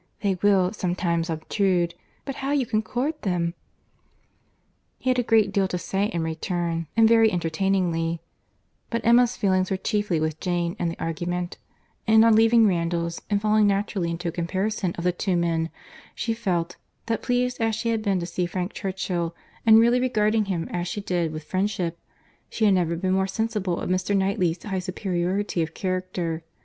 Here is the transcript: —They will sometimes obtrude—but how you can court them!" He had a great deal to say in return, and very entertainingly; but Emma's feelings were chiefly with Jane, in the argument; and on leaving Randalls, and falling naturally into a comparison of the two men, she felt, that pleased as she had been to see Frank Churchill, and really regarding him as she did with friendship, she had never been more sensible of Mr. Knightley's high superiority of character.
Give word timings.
—They 0.23 0.33
will 0.41 0.73
sometimes 0.73 1.29
obtrude—but 1.29 2.33
how 2.37 2.51
you 2.53 2.65
can 2.65 2.81
court 2.81 3.21
them!" 3.21 3.53
He 4.97 5.11
had 5.11 5.19
a 5.19 5.21
great 5.21 5.51
deal 5.51 5.67
to 5.67 5.77
say 5.77 6.05
in 6.07 6.23
return, 6.23 6.87
and 6.97 7.07
very 7.07 7.31
entertainingly; 7.31 8.19
but 8.89 9.05
Emma's 9.05 9.37
feelings 9.37 9.69
were 9.69 9.77
chiefly 9.77 10.19
with 10.19 10.39
Jane, 10.39 10.75
in 10.79 10.89
the 10.89 10.97
argument; 10.99 11.59
and 12.07 12.25
on 12.25 12.33
leaving 12.35 12.65
Randalls, 12.65 13.21
and 13.29 13.39
falling 13.39 13.67
naturally 13.67 14.09
into 14.09 14.27
a 14.29 14.31
comparison 14.31 14.93
of 14.97 15.03
the 15.03 15.11
two 15.11 15.37
men, 15.37 15.69
she 16.15 16.33
felt, 16.33 16.77
that 17.05 17.21
pleased 17.21 17.61
as 17.61 17.75
she 17.75 17.89
had 17.89 18.01
been 18.01 18.19
to 18.21 18.25
see 18.25 18.47
Frank 18.47 18.73
Churchill, 18.73 19.35
and 19.67 19.77
really 19.77 19.99
regarding 20.01 20.45
him 20.45 20.67
as 20.69 20.87
she 20.87 21.01
did 21.01 21.31
with 21.31 21.43
friendship, 21.43 21.99
she 22.49 22.65
had 22.65 22.73
never 22.73 22.95
been 22.95 23.13
more 23.13 23.27
sensible 23.27 23.79
of 23.79 23.87
Mr. 23.87 24.17
Knightley's 24.17 24.63
high 24.63 24.79
superiority 24.79 25.61
of 25.61 25.75
character. 25.75 26.41